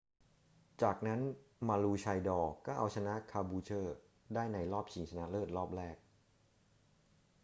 [0.81, 1.19] จากนั้น
[1.67, 3.91] maroochydore ก็เอาชนะ caboolture
[4.33, 5.97] ได้ในรอบชิงชนะเลิศรอบแรก